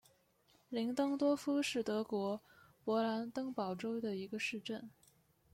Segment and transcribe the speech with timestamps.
[0.69, 2.41] 林登多夫是德国
[2.83, 4.89] 勃兰登堡州的一个市镇。